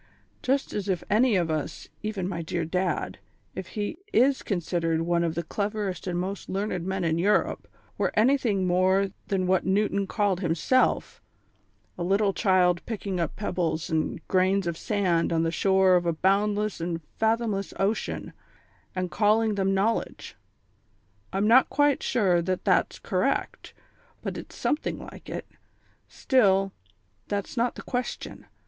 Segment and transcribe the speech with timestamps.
[0.41, 3.19] Just as if any of us, even my dear Dad,
[3.53, 7.67] if he is considered one of the cleverest and most learned men in Europe,
[7.99, 11.21] were anything more than what Newton called himself
[11.99, 16.13] a little child picking up pebbles and grains of sand on the shore of a
[16.13, 18.33] boundless and fathomless ocean,
[18.95, 20.35] and calling them knowledge.
[21.31, 23.75] I'm not quite sure that that's correct,
[24.23, 25.45] but it's something like it.
[26.07, 26.71] Still,
[27.27, 28.47] that's not the question.